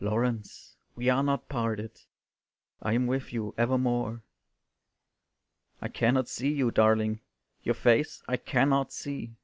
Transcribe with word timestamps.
"Laurence, 0.00 0.74
we 0.96 1.08
are 1.08 1.22
not 1.22 1.48
parted, 1.48 2.00
I 2.82 2.94
am 2.94 3.06
with 3.06 3.32
your 3.32 3.54
evermore." 3.56 4.24
"I 5.80 5.86
cannot 5.86 6.26
see 6.28 6.52
you, 6.52 6.72
darling, 6.72 7.20
Your 7.62 7.76
face 7.76 8.20
I 8.26 8.38
cannot 8.38 8.92
see." 8.92 9.36